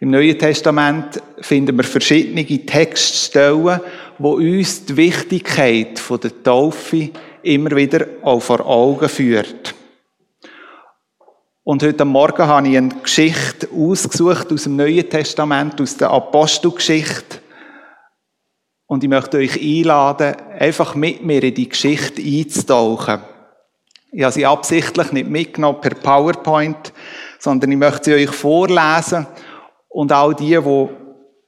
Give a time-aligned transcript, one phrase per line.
[0.00, 3.80] Im Neuen Testament finden wir verschiedene Textstellen,
[4.18, 7.10] wo uns die Wichtigkeit der Taufe
[7.42, 9.74] immer wieder auch vor Augen führt.
[11.64, 17.40] Und heute Morgen habe ich eine Geschichte ausgesucht aus dem Neuen Testament, aus der Apostelgeschichte.
[18.86, 23.20] Und ich möchte euch einladen, einfach mit mir in die Geschichte einzutauchen.
[24.10, 26.94] Ich habe sie absichtlich nicht mitgenommen per PowerPoint,
[27.38, 29.26] sondern ich möchte sie euch vorlesen.
[29.98, 30.88] Und all die, die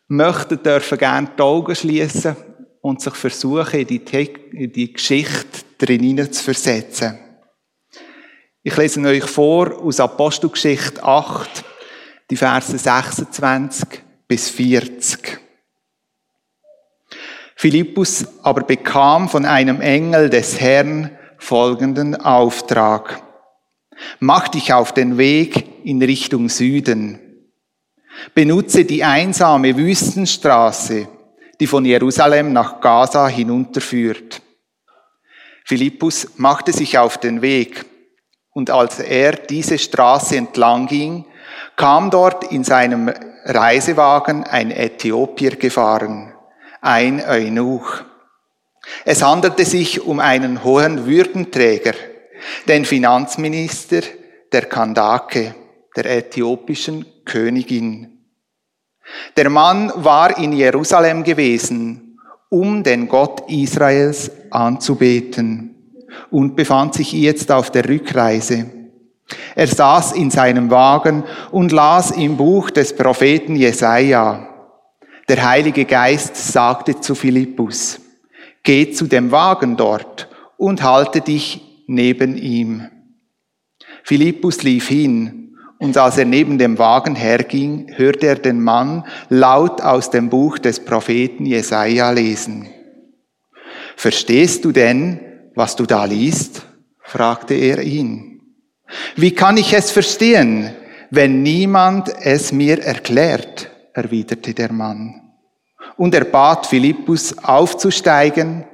[0.09, 2.35] möchten, dürfen gerne die Augen schließen
[2.81, 7.17] und sich versuchen, in die, in die Geschichte drin zu versetzen.
[8.65, 11.65] Ich lese euch vor aus Apostelgeschichte 8,
[12.29, 13.87] die Verse 26
[14.27, 15.39] bis 40.
[17.55, 23.23] Philippus aber bekam von einem Engel des Herrn folgenden Auftrag.
[24.19, 27.30] Mach dich auf den Weg in Richtung Süden.
[28.35, 31.09] Benutze die einsame Wüstenstraße,
[31.59, 34.43] die von Jerusalem nach Gaza hinunterführt.
[35.65, 37.85] Philippus machte sich auf den Weg
[38.53, 41.25] und als er diese Straße entlang ging,
[41.77, 43.13] kam dort in seinem
[43.45, 46.33] Reisewagen ein Äthiopier gefahren,
[46.81, 48.03] ein Eunuch.
[49.05, 51.95] Es handelte sich um einen hohen Würdenträger,
[52.67, 54.01] den Finanzminister
[54.53, 55.55] der Kandake,
[55.97, 58.19] der äthiopischen Königin.
[59.37, 65.75] Der Mann war in Jerusalem gewesen, um den Gott Israels anzubeten
[66.31, 68.71] und befand sich jetzt auf der Rückreise.
[69.55, 74.49] Er saß in seinem Wagen und las im Buch des Propheten Jesaja.
[75.29, 78.01] Der Heilige Geist sagte zu Philippus,
[78.65, 82.89] geh zu dem Wagen dort und halte dich neben ihm.
[84.03, 85.40] Philippus lief hin,
[85.81, 90.59] und als er neben dem Wagen herging, hörte er den Mann laut aus dem Buch
[90.59, 92.69] des Propheten Jesaja lesen.
[93.97, 95.21] Verstehst du denn,
[95.55, 96.67] was du da liest?
[97.03, 98.43] fragte er ihn.
[99.17, 100.71] Wie kann ich es verstehen,
[101.11, 103.71] wenn niemand es mir erklärt?
[103.95, 105.33] erwiderte der Mann.
[105.97, 108.67] Und er bat Philippus aufzusteigen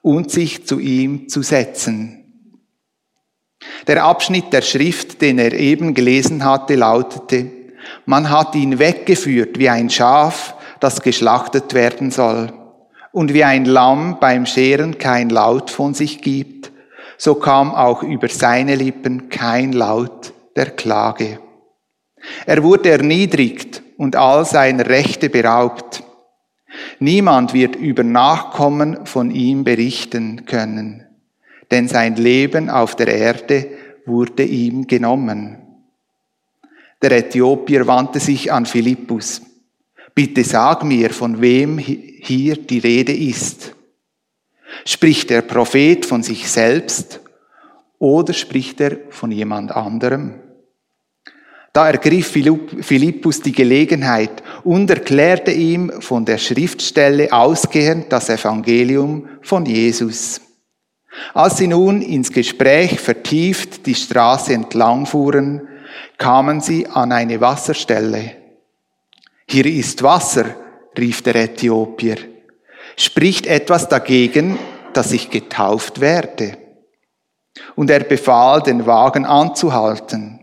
[0.00, 2.23] und sich zu ihm zu setzen.
[3.86, 7.50] Der Abschnitt der Schrift, den er eben gelesen hatte, lautete,
[8.06, 12.52] man hat ihn weggeführt wie ein Schaf, das geschlachtet werden soll.
[13.12, 16.72] Und wie ein Lamm beim Scheren kein Laut von sich gibt,
[17.16, 21.38] so kam auch über seine Lippen kein Laut der Klage.
[22.46, 26.02] Er wurde erniedrigt und all seiner Rechte beraubt.
[26.98, 31.03] Niemand wird über Nachkommen von ihm berichten können,
[31.74, 33.66] denn sein Leben auf der Erde
[34.06, 35.58] wurde ihm genommen.
[37.02, 39.42] Der Äthiopier wandte sich an Philippus.
[40.14, 43.74] Bitte sag mir, von wem hier die Rede ist.
[44.84, 47.18] Spricht der Prophet von sich selbst
[47.98, 50.34] oder spricht er von jemand anderem?
[51.72, 59.66] Da ergriff Philippus die Gelegenheit und erklärte ihm von der Schriftstelle ausgehend das Evangelium von
[59.66, 60.40] Jesus.
[61.32, 65.68] Als sie nun ins Gespräch vertieft die Straße entlang fuhren,
[66.18, 68.32] kamen sie an eine Wasserstelle.
[69.46, 70.46] Hier ist Wasser,
[70.98, 72.16] rief der Äthiopier.
[72.96, 74.58] Spricht etwas dagegen,
[74.92, 76.56] dass ich getauft werde?
[77.76, 80.40] Und er befahl, den Wagen anzuhalten.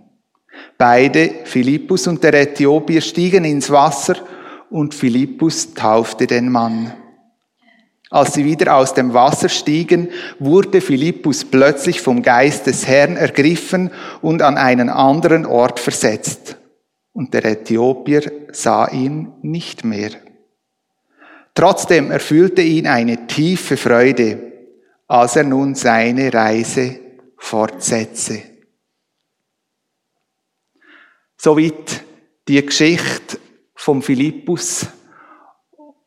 [0.77, 4.15] Beide, Philippus und der Äthiopier, stiegen ins Wasser
[4.69, 6.93] und Philippus taufte den Mann.
[8.11, 13.89] Als sie wieder aus dem Wasser stiegen, wurde Philippus plötzlich vom Geist des Herrn ergriffen
[14.21, 16.57] und an einen anderen Ort versetzt
[17.13, 20.11] und der Äthiopier sah ihn nicht mehr.
[21.53, 24.51] Trotzdem erfüllte ihn eine tiefe Freude,
[25.07, 26.99] als er nun seine Reise
[27.37, 28.43] fortsetzte.
[31.37, 32.03] Soweit
[32.47, 33.39] die Geschichte
[33.73, 34.85] vom Philippus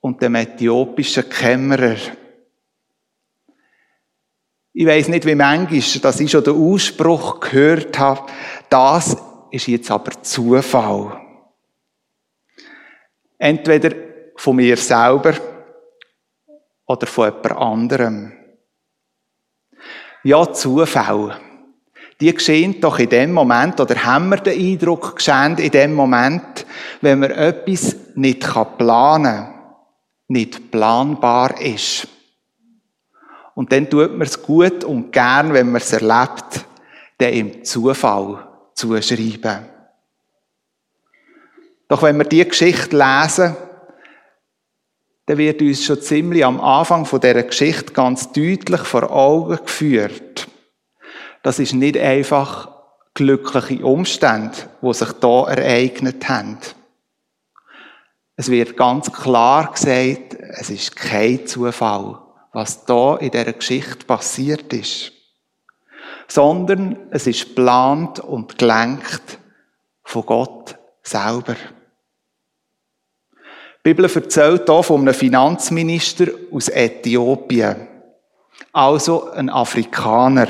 [0.05, 1.97] und dem äthiopischen Kämmerer.
[4.75, 8.31] Ich weiß nicht, wie manchmal, dass ich schon den Ausspruch gehört habe,
[8.69, 9.17] das
[9.51, 11.19] ist jetzt aber Zufall.
[13.39, 13.97] Entweder
[14.37, 15.33] von mir selber
[16.85, 18.33] oder von jemand anderem.
[20.23, 21.41] Ja, Zufall.
[22.21, 26.67] Die geschehen doch in dem Moment, oder haben wir den Eindruck geschehen in dem Moment,
[27.01, 28.41] wenn man etwas nicht
[28.77, 29.54] planen kann,
[30.29, 32.09] nicht planbar ist.
[33.55, 36.65] Und dann tut man es gut und gern, wenn man es erlebt,
[37.19, 39.67] dann im Zufall zuschreiben.
[41.89, 43.57] Doch wenn wir diese Geschichte lesen,
[45.27, 50.49] dann wird uns schon ziemlich am Anfang von dieser Geschichte ganz deutlich vor Augen geführt.
[51.43, 52.69] Das ist nicht einfach
[53.15, 56.59] glückliche Umstände, die sich da ereignet haben.
[58.37, 62.19] Es wird ganz klar gesagt, es ist kein Zufall,
[62.53, 65.13] was da in dieser Geschichte passiert ist.
[66.27, 69.39] Sondern es ist geplant und gelenkt
[70.03, 71.55] von Gott selber.
[73.87, 77.87] Die Bibel erzählt hier von einem Finanzminister aus Äthiopien.
[78.73, 80.49] Also ein Afrikaner.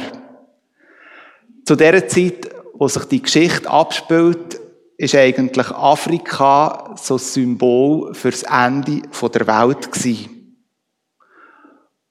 [1.64, 4.60] Zu der Zeit, wo sich die Geschichte abspielt,
[4.96, 10.56] ist eigentlich Afrika so ein Symbol fürs Ende der Welt gewesen.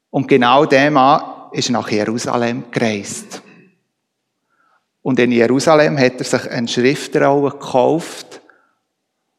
[0.10, 3.42] Und genau der Mann ist nach Jerusalem gereist.
[5.02, 8.42] Und in Jerusalem hat er sich eine Schriftrolle gekauft,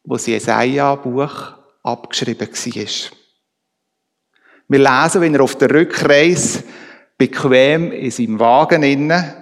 [0.04, 3.10] wo das Jesaja-Buch abgeschrieben war.
[4.68, 6.64] Wir lesen, wenn er auf der Rückreise
[7.16, 9.32] bequem in seinem Wagen innen,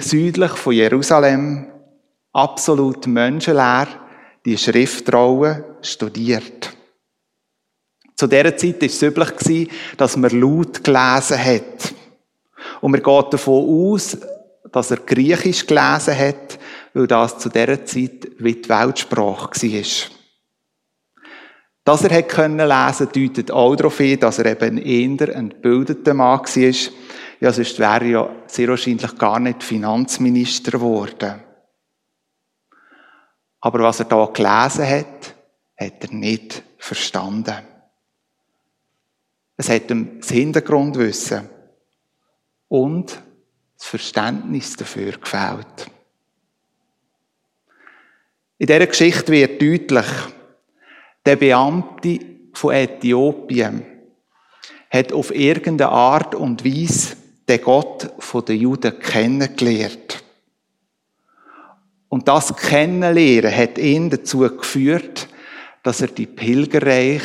[0.00, 1.66] südlich von Jerusalem,
[2.34, 3.88] absolut menschenleer,
[4.44, 6.76] die Schriftrolle studiert.
[8.16, 11.94] Zu dieser Zeit war es üblich, dass man laut gelesen hat.
[12.80, 14.18] Und man geht davon aus,
[14.70, 16.58] dass er Griechisch gelesen hat,
[16.92, 20.10] weil das zu dieser Zeit wie die Weltsprache war.
[21.84, 26.40] Dass er hat lesen deutet auch darauf hin, dass er eben eher ein gebildeter Mann
[26.40, 26.72] war.
[27.40, 31.43] Ja, sonst wäre er ja sehr wahrscheinlich gar nicht Finanzminister geworden.
[33.64, 35.34] Aber was er da gelesen hat,
[35.78, 37.56] hat er nicht verstanden.
[39.56, 41.48] Es hat ihm das Hintergrundwissen
[42.68, 43.22] und
[43.78, 45.90] das Verständnis dafür gefällt.
[48.58, 50.12] In dieser Geschichte wird deutlich,
[51.24, 52.20] der Beamte
[52.52, 53.82] von Äthiopien
[54.90, 57.16] hat auf irgendeine Art und Weise
[57.48, 58.10] den Gott
[58.46, 60.23] der Juden kennengelernt.
[62.14, 65.26] Und das Kennenlernen hat ihn dazu geführt,
[65.82, 67.22] dass er die Pilgerreich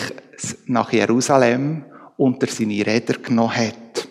[0.66, 1.86] nach Jerusalem
[2.18, 4.08] unter seine Räder genommen hat.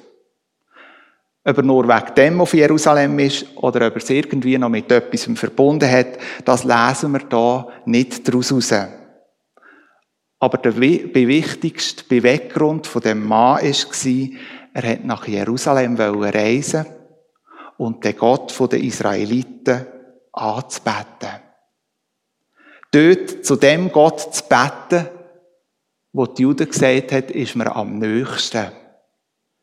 [1.42, 4.92] Ob er nur wegen dem auf Jerusalem ist oder ob er es irgendwie noch mit
[4.92, 8.88] etwas verbunden hat, das lesen wir da nicht daraus heraus.
[10.38, 14.30] Aber der wichtigste Beweggrund von dem Mann war,
[14.74, 16.86] er hat nach Jerusalem reisen
[17.78, 19.97] und den Gott der Israeliten
[20.38, 21.42] anzubeten.
[22.90, 25.08] Dort zu dem Gott zu beten,
[26.12, 28.72] wo die Juden gesagt hat, ist mir am nächsten.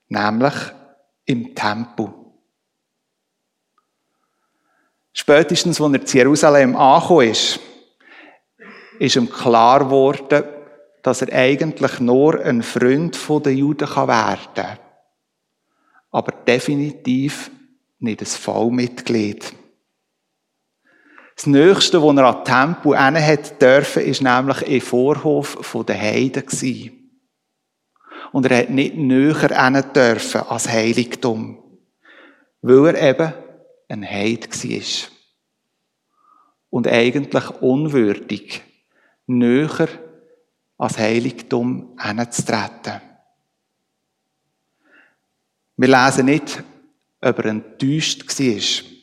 [0.08, 0.54] Nämlich
[1.26, 2.14] im Tempel.
[5.12, 7.60] Spätestens, als er zu Jerusalem angekommen ist,
[9.00, 10.44] ist ihm klar geworden,
[11.02, 14.80] dass er eigentlich nur ein Freund der Juden werden kann.
[16.12, 17.52] Aber definitiv
[18.00, 19.54] nicht ein Vollmitglied.
[21.36, 26.46] Das Nächste, was er an Tempel hat dürfen, ist nämlich im Vorhof der Heiden
[28.32, 31.62] Und er hat nicht näher dürfen als Heiligtum.
[32.62, 33.34] Weil er eben
[33.90, 35.10] ein Heid war.
[36.70, 38.62] Und eigentlich unwürdig,
[39.28, 39.88] näher
[40.78, 43.02] als Heiligtum hinzutreten.
[45.78, 46.64] Wir lesen nicht,
[47.22, 48.95] ob er enttäuscht war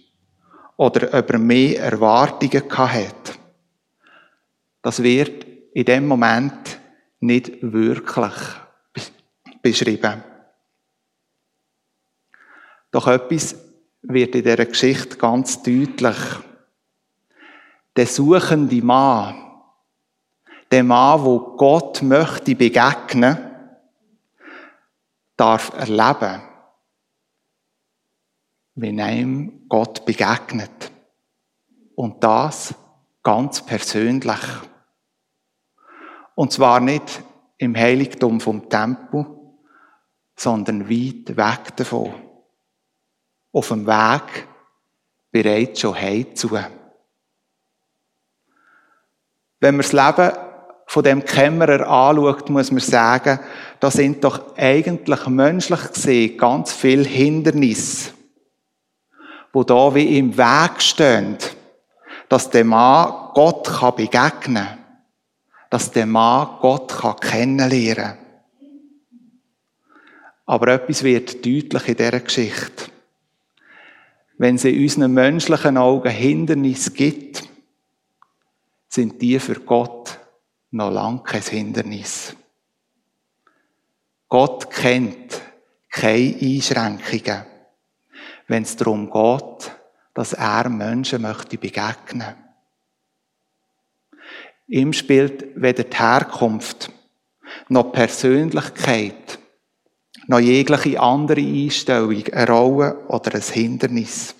[0.76, 3.32] oder ob er mehr Erwartungen hatte.
[4.80, 6.78] Das wird in dem Moment
[7.20, 8.34] nicht wirklich
[9.62, 10.24] beschrieben.
[12.90, 13.56] Doch etwas
[14.02, 16.16] wird in dieser Geschichte ganz deutlich.
[17.94, 19.34] Der suchende Mann,
[20.70, 23.38] der Mann, wo Gott möchte begegnen,
[25.36, 26.42] darf erleben,
[28.74, 30.90] wenn einem Gott begegnet.
[31.94, 32.74] Und das
[33.22, 34.40] ganz persönlich.
[36.34, 37.22] Und zwar nicht
[37.58, 39.26] im Heiligtum vom Tempel,
[40.34, 42.14] sondern weit weg davon.
[43.52, 44.48] Auf dem Weg
[45.30, 46.50] bereits schon heimzu.
[49.60, 50.32] Wenn man das Leben
[50.86, 53.38] von dem Kämmerer anschaut, muss man sagen,
[53.78, 58.12] da sind doch eigentlich menschlich gesehen ganz viele Hindernisse
[59.52, 61.36] wo da wie im Weg stehen,
[62.28, 64.78] dass der Mann Gott kann begegnen kann,
[65.70, 68.18] dass der Mann Gott kann kennenlernen
[70.46, 72.90] Aber etwas wird deutlich in dieser Geschichte.
[74.38, 77.48] Wenn es in unseren menschlichen Augen Hindernisse gibt,
[78.88, 80.18] sind die für Gott
[80.70, 82.34] noch lang kein Hindernis.
[84.28, 85.40] Gott kennt
[85.90, 87.44] keine Einschränkungen,
[88.52, 89.72] wenn es darum geht,
[90.12, 92.34] dass er Menschen möchte begegnen.
[94.66, 96.92] Ihm spielt weder die Herkunft
[97.70, 99.38] noch die Persönlichkeit
[100.26, 104.34] noch jegliche andere Einstellung eine Rolle oder ein Hindernis.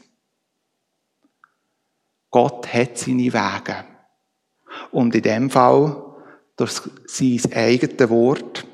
[2.31, 3.85] Gott hat seine Wege.
[4.91, 6.05] Und in dem Fall
[6.57, 8.67] durch sein eigenes Wort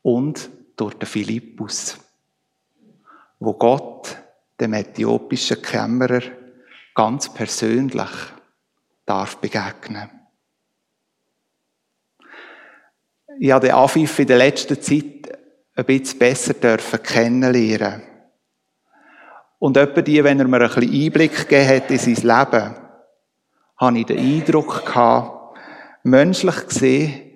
[0.00, 1.98] und durch den Philippus,
[3.38, 4.16] wo Gott
[4.60, 6.22] dem äthiopischen Kämmerer
[6.94, 8.10] ganz persönlich
[9.06, 10.10] darf begegnen.
[13.38, 15.38] Ich habe den Afif in der letzten Zeit
[15.74, 18.02] ein bisschen besser dürfen kennenlernen.
[19.58, 22.76] Und etwa die, wenn er mir ein bisschen Einblick gegeben hat in sein Leben,
[23.76, 25.58] habe ich den Eindruck gehabt,
[26.02, 27.30] menschlich gesehen,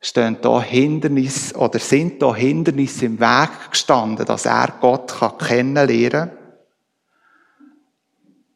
[0.00, 6.43] stehen da Hindernisse oder sind da Hindernisse im Weg gestanden, dass er Gott kennenlernen kann.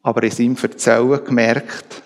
[0.08, 2.02] Aber in seinem Verzählen gemerkt,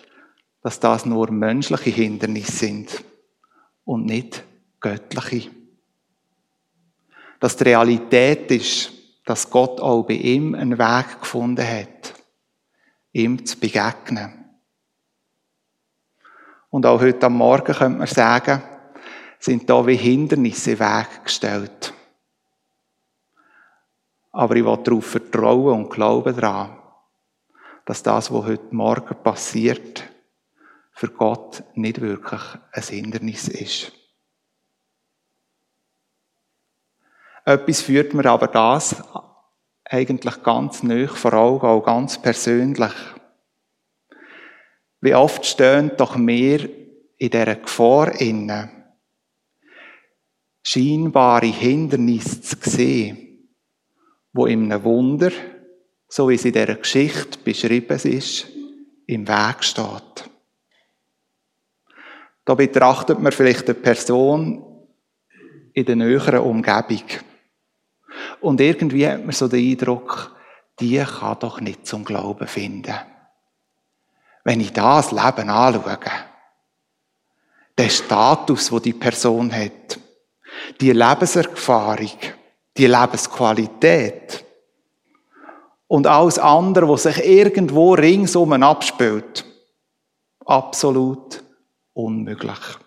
[0.61, 3.04] dass das nur menschliche Hindernisse sind
[3.85, 4.42] und nicht
[4.80, 5.52] göttliche.
[7.38, 8.90] Dass die Realität ist,
[9.25, 12.14] dass Gott auch bei ihm einen Weg gefunden hat,
[13.12, 14.47] ihm zu begegnen.
[16.71, 18.62] Und auch heute am Morgen könnte man sagen,
[19.38, 21.94] sind da wie Hindernisse im Weg gestellt.
[24.32, 26.81] Aber ich will darauf vertrauen und glauben daran,
[27.84, 30.04] dass das, was heute Morgen passiert,
[30.92, 32.40] für Gott nicht wirklich
[32.72, 33.92] ein Hindernis ist.
[37.44, 39.02] Etwas führt mir aber das
[39.84, 42.92] eigentlich ganz nöch vor Augen, auch ganz persönlich.
[45.00, 46.68] Wie oft stehen doch wir
[47.18, 48.70] in dieser Gefahr inne,
[50.62, 53.48] scheinbare Hindernisse zu sehen,
[54.32, 55.32] wo in einem Wunder,
[56.12, 58.47] so wie es in dieser Geschichte beschrieben ist,
[59.07, 60.31] im Weg steht.
[62.45, 64.62] Da betrachtet man vielleicht eine Person
[65.73, 67.04] in der näheren Umgebung.
[68.42, 70.37] Und irgendwie hat man so den Eindruck,
[70.81, 72.95] die kann doch nicht zum Glauben finden.
[74.45, 75.99] Wenn ich das Leben anschaue,
[77.78, 79.99] der Status, wo die Person hat,
[80.78, 82.19] die Lebenserfahrung,
[82.76, 84.45] die Lebensqualität
[85.92, 89.44] und alles andere, was sich irgendwo ringsum abspielt,
[90.46, 91.44] absolut
[91.92, 92.78] unmöglich.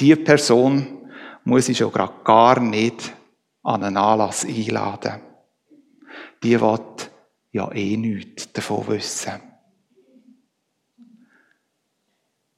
[0.00, 1.10] Die Person
[1.44, 3.12] muss ich schon gerade gar nicht
[3.62, 5.20] an einen Anlass einladen.
[6.42, 7.10] Die wird
[7.50, 9.42] ja eh nichts davon wissen.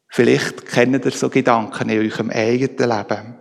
[0.07, 3.34] Vielleicht kennt ihr so Gedanken in eurem eigenen Leben,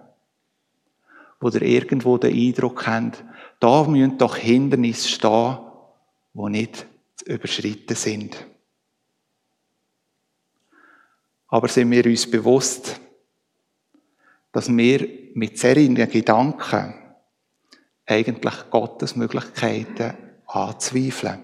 [1.44, 3.22] wo ihr irgendwo den Eindruck habt,
[3.60, 5.58] da müssen doch Hindernisse stehen,
[6.34, 6.86] die nicht
[7.18, 8.48] zu überschritten sind.
[11.50, 12.98] Aber sind wir uns bewusst,
[14.54, 16.94] dass wir mit solchen Gedanken
[18.06, 20.14] eigentlich Gottes Möglichkeiten
[20.46, 21.44] anzweifeln.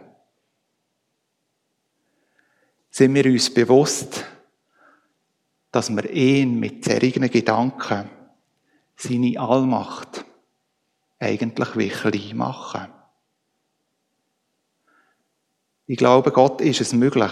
[2.90, 4.24] Sind wir uns bewusst,
[5.74, 8.10] dass wir ihn mit solchen Gedanken
[9.00, 10.26] seine Allmacht
[11.20, 12.88] eigentlich wie klein machen?
[15.86, 17.32] Ich glaube, Gott ist es möglich,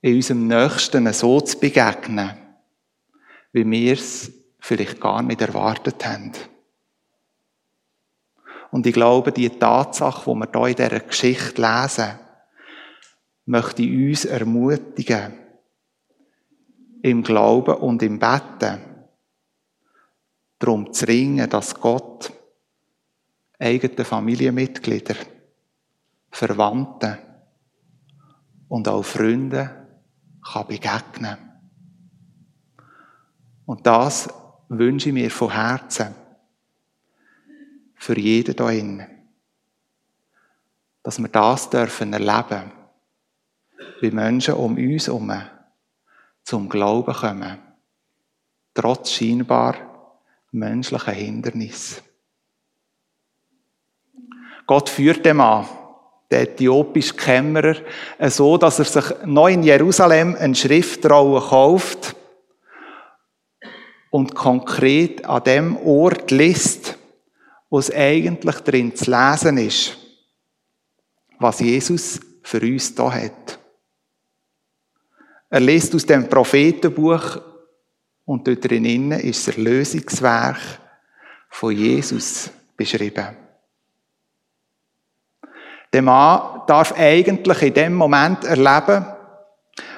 [0.00, 2.32] in unserem Nächsten so zu begegnen,
[3.52, 6.32] wie wir es vielleicht gar nicht erwartet haben.
[8.70, 12.18] Und ich glaube, die Tatsache, die wir hier in dieser Geschichte lesen,
[13.46, 15.34] möchte uns ermutigen,
[17.02, 18.89] im Glauben und im Betten,
[20.60, 22.32] darum zu ringen, dass Gott
[23.58, 25.16] eigene Familienmitglieder,
[26.30, 27.18] Verwandten
[28.68, 29.88] und auch Freunde
[30.44, 31.36] kann begegnen.
[33.66, 34.28] Und das
[34.68, 36.14] wünsche ich mir von Herzen
[37.94, 39.06] für jeden da innen.
[41.02, 42.70] Dass wir das dürfen erleben,
[44.00, 45.32] wie Menschen um uns herum
[46.42, 47.58] zum Glauben kommen,
[48.74, 49.89] trotz scheinbar
[50.52, 52.02] menschlichen Hindernissen.
[54.66, 55.68] Gott führt den Mann,
[56.30, 57.76] den äthiopische Kämmerer,
[58.28, 62.14] so, dass er sich neu in Jerusalem eine Schriftrolle kauft
[64.10, 66.98] und konkret an dem Ort liest,
[67.68, 69.96] wo es eigentlich drin zu lesen ist,
[71.38, 73.58] was Jesus für uns da hat.
[75.48, 77.40] Er liest aus dem Prophetenbuch
[78.30, 80.60] und dort drinnen ist das Erlösungswerk
[81.48, 83.36] von Jesus beschrieben.
[85.92, 89.04] Der Mann darf eigentlich in dem Moment erleben,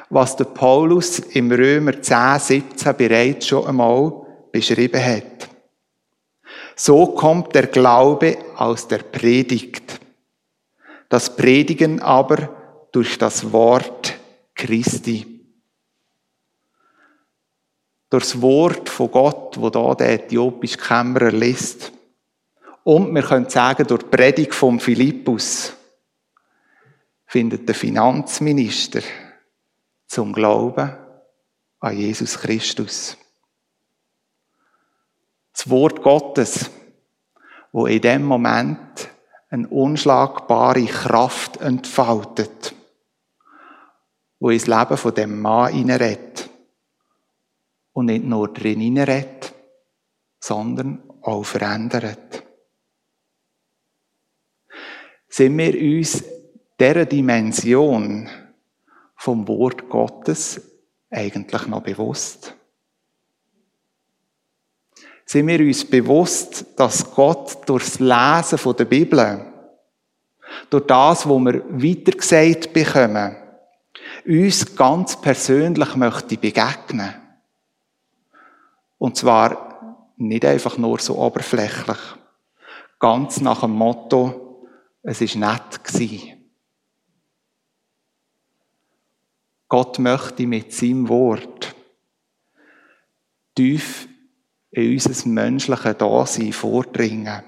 [0.08, 4.12] was der Paulus im Römer 10, 17 bereits schon einmal
[4.50, 5.50] beschrieben hat.
[6.74, 10.00] So kommt der Glaube aus der Predigt.
[11.10, 12.48] Das Predigen aber
[12.92, 14.14] durch das Wort
[14.54, 15.31] Christi.
[18.12, 21.92] Durch das Wort von Gott, wo da der äthiopische Kämmerer liest.
[22.84, 25.72] Und wir können sagen, durch die Predigt von Philippus
[27.24, 29.00] findet der Finanzminister
[30.06, 30.94] zum Glauben
[31.80, 33.16] an Jesus Christus.
[35.54, 36.70] Das Wort Gottes,
[37.72, 39.08] wo in dem Moment
[39.48, 42.74] eine unschlagbare Kraft entfaltet,
[44.38, 46.41] wo ins Leben von dem Mann hineinredet.
[47.92, 49.54] Und nicht nur drin hineinredet,
[50.40, 52.42] sondern auch verändert.
[55.28, 56.24] Sind wir uns
[56.78, 58.28] dieser Dimension
[59.16, 60.60] vom Wort Gottes
[61.10, 62.54] eigentlich noch bewusst?
[65.24, 69.46] Sind wir uns bewusst, dass Gott durchs Lesen der Bibel,
[70.68, 73.36] durch das, wo wir weitergesagt bekommen,
[74.26, 77.21] uns ganz persönlich möchte begegnen?
[79.02, 81.98] Und zwar nicht einfach nur so oberflächlich,
[83.00, 84.68] ganz nach dem Motto,
[85.02, 86.52] es ist nett gewesen.
[89.66, 91.74] Gott möchte mit seinem Wort
[93.56, 94.06] tief
[94.70, 97.42] in unser menschliches Dasein vordringen.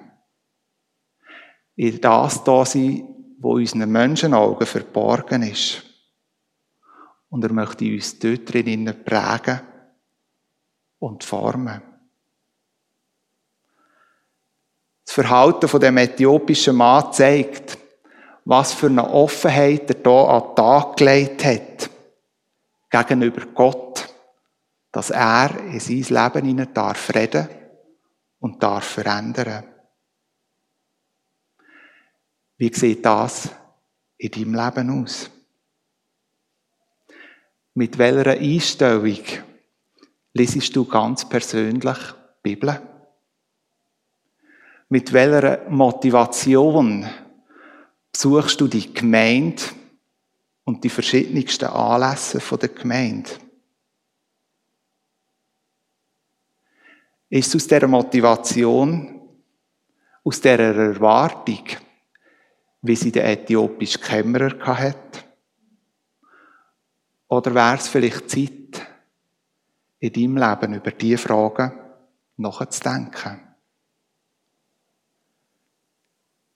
[1.77, 3.07] In das Dasein,
[3.39, 5.85] wo unseren Menschenaugen verborgen ist.
[7.29, 9.61] Und er möchte uns dort drinnen prägen
[11.05, 11.83] und formen.
[15.05, 17.77] Das Verhalten von dem äthiopischen Mann zeigt,
[18.47, 21.91] was für eine Offenheit er hier an den Tag gelegt hat
[22.91, 24.09] gegenüber Gott,
[24.93, 27.49] dass er in sein Leben hinein darf reden
[28.41, 29.65] und darf verändern.
[32.57, 33.51] Wie sieht das
[34.17, 35.31] in deinem Leben aus?
[37.75, 39.17] Mit welcher Einstellung
[40.35, 42.81] lesest du ganz persönlich die Bibel?
[44.91, 47.09] Mit welcher Motivation
[48.13, 49.63] besuchst du die Gemeinde
[50.65, 53.31] und die verschiedensten Anlässe der Gemeinde.
[57.29, 59.21] Ist es aus dieser Motivation,
[60.23, 61.65] aus dieser Erwartung,
[62.83, 65.25] wie sie der äthiopische Kämmerer hat?
[67.29, 68.64] Oder wäre es vielleicht Zeit,
[70.05, 71.73] in deinem Leben über diese Fragen
[72.37, 73.41] nachzudenken?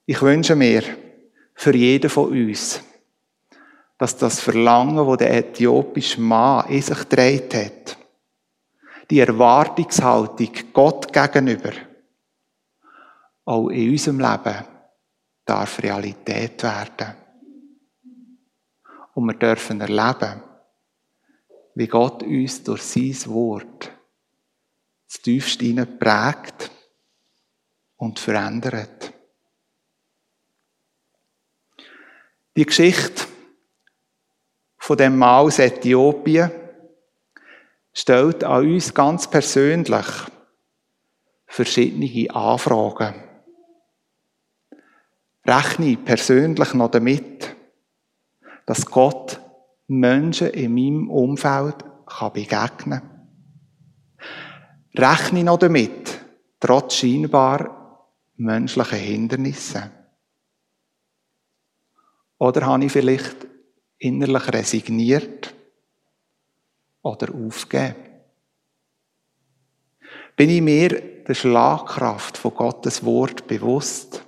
[0.05, 0.83] Ich wünsche mir
[1.55, 2.81] für jeden von uns,
[3.97, 7.97] dass das Verlangen, wo der äthiopische Mann in sich gedreht hat,
[9.09, 11.71] die Erwartungshaltung Gott gegenüber,
[13.45, 14.65] auch in unserem Leben
[15.43, 17.15] darf Realität werden.
[19.15, 20.48] Und wir dürfen erleben,
[21.79, 23.89] wie Gott uns durch sein Wort
[25.07, 26.71] das tiefste prägt
[27.95, 29.13] und verändert.
[32.57, 33.23] Die Geschichte
[34.77, 36.51] von dem Mann aus Äthiopien
[37.93, 40.05] stellt an uns ganz persönlich
[41.47, 43.23] verschiedene Anfragen.
[45.45, 47.55] Rechne persönlich noch damit,
[48.65, 49.39] dass Gott
[49.89, 51.83] Menschen in meinem Umfeld
[52.33, 53.27] begegnen kann.
[54.95, 56.19] Rechne noch damit,
[56.59, 59.91] trotz scheinbar menschlichen Hindernissen.
[62.37, 63.47] Oder habe ich vielleicht
[63.97, 65.53] innerlich resigniert
[67.01, 67.95] oder aufgeben?
[70.35, 74.25] Bin ich mir der Schlagkraft von Gottes Wort bewusst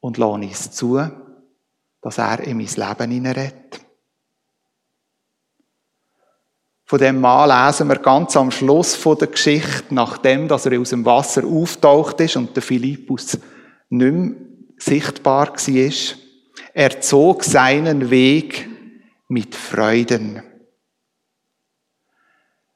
[0.00, 1.00] und lasse es zu,
[2.00, 3.85] dass er in mein Leben hineinredet?
[6.88, 11.04] Von dem Mann lesen wir ganz am Schluss der Geschichte, nachdem dass er aus dem
[11.04, 13.38] Wasser auftaucht ist und der Philippus
[13.88, 14.36] nicht mehr
[14.78, 15.92] sichtbar war.
[16.74, 18.68] Er zog seinen Weg
[19.26, 20.42] mit Freuden.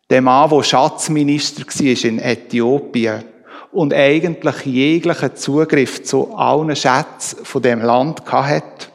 [0.09, 3.23] Der Mann, der Schatzminister war in Äthiopien
[3.71, 8.89] und eigentlich jeglichen Zugriff zu allen Schätzen von dem Land hatte,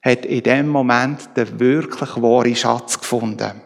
[0.00, 3.60] hat in dem Moment den wirklich wahren Schatz gefunden.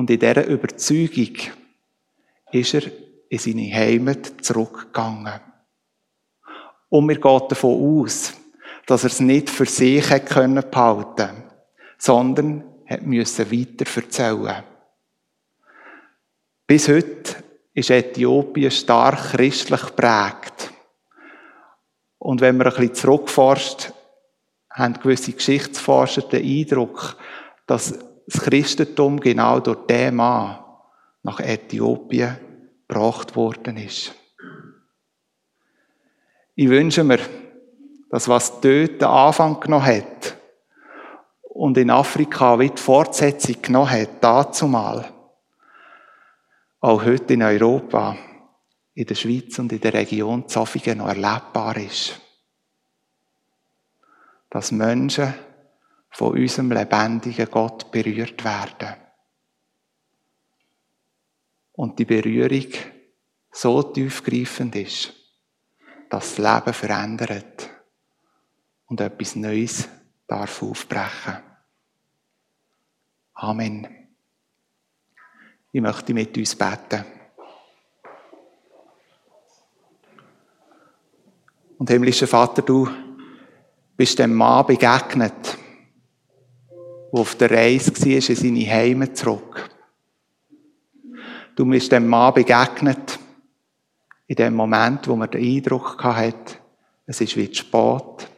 [0.00, 1.36] Und in dieser Überzeugung
[2.52, 2.84] ist er
[3.28, 5.40] in seine Heimat zurückgegangen.
[6.88, 8.32] Und mir geht davon aus,
[8.86, 11.34] dass er es nicht für sich behalten konnte,
[11.98, 14.62] sondern hat müssen weiter erzählen.
[16.66, 17.36] Bis heute
[17.74, 20.72] ist Äthiopien stark christlich geprägt.
[22.16, 23.92] Und wenn man ein bisschen zurückforscht,
[24.70, 27.18] haben gewisse Geschichtsforscher den Eindruck,
[27.66, 27.98] dass
[28.30, 30.58] das Christentum genau durch diesen Mann
[31.22, 32.38] nach Äthiopien
[32.86, 34.14] gebracht worden ist.
[36.54, 37.18] Ich wünsche mir,
[38.10, 40.36] dass was dort den Anfang genommen hat
[41.42, 45.12] und in Afrika wie die Fortsetzung genommen hat, dazumal,
[46.80, 48.16] auch heute in Europa,
[48.94, 52.20] in der Schweiz und in der Region Zofingen noch erlebbar ist.
[54.48, 55.34] Dass Menschen
[56.10, 58.96] von unserem lebendigen Gott berührt werden.
[61.72, 62.66] Und die Berührung
[63.50, 65.12] so tiefgreifend ist,
[66.10, 67.70] dass das Leben verändert
[68.86, 69.88] und etwas Neues
[70.26, 71.38] darf aufbrechen.
[73.34, 74.08] Amen.
[75.72, 77.04] Ich möchte mit uns beten.
[81.78, 82.90] Und himmlischer Vater, du
[83.96, 85.56] bist dem Mann begegnet,
[87.12, 89.70] der auf der Reise war, in seine Heimat zurück.
[91.56, 93.18] Du bist dem Mann begegnet,
[94.26, 96.58] in dem Moment, wo man den Eindruck hatte,
[97.06, 98.30] es ist wie spät,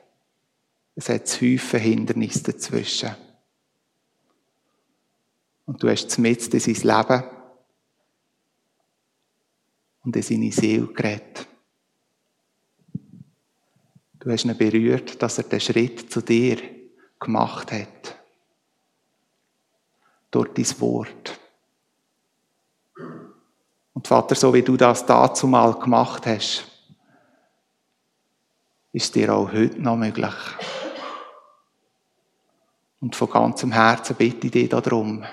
[0.95, 3.15] es hat Häufen Hindernisse dazwischen.
[5.67, 7.25] Und du hast mitten in sein Leben
[10.05, 11.47] und in seine Seele geredet.
[14.19, 16.59] Du hast ihn berührt, dass er den Schritt zu dir
[17.19, 18.22] gemacht hat.
[20.33, 21.39] Durch dein Wort.
[23.95, 26.65] Und Vater, so wie du das dazu mal gemacht hast,
[28.93, 30.35] ist dir auch heute noch möglich.
[33.01, 35.25] Und von ganzem Herzen bitte ich dich darum,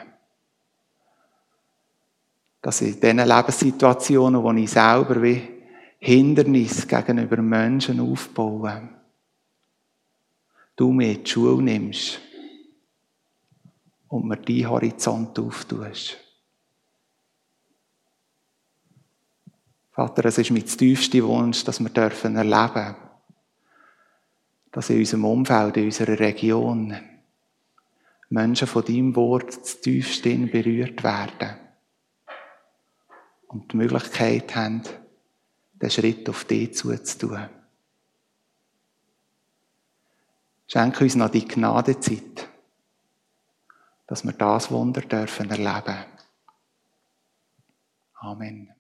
[2.61, 5.47] dass in diesen Lebenssituationen, wo ich selber wie
[5.99, 8.89] Hindernis gegenüber Menschen aufbaue,
[10.75, 12.19] du mir die Schule nimmst
[14.09, 16.17] und mir deinen Horizont auftust.
[19.91, 22.95] Vater, es ist mein tiefster Wunsch, dass wir dürfen erleben,
[24.71, 26.95] dass in unserem Umfeld, in unserer Region
[28.29, 31.57] Menschen von deinem Wort zu tiefsten berührt werden
[33.47, 34.83] und die Möglichkeit haben,
[35.73, 37.49] den Schritt auf dich zuzutun.
[40.67, 42.48] Schenke uns noch die Gnadezeit,
[44.09, 46.03] dass wir das Wunder dürfen erleben.
[48.15, 48.78] Amen.